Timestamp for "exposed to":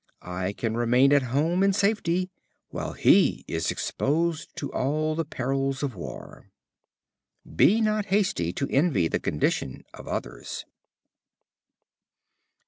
3.69-4.73